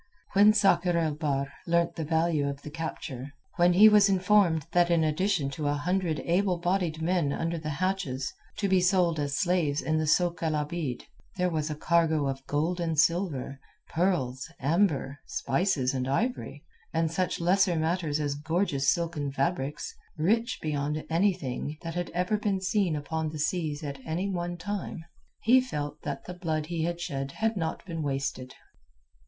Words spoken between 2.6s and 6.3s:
the capture, when he was informed that in addition to a hundred